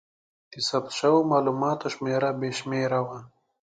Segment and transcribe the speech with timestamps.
[0.51, 3.09] د ثبت شوو مالوماتو شمېر بې شمېره و.